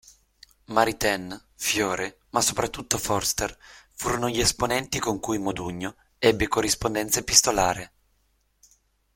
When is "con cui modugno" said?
4.97-5.95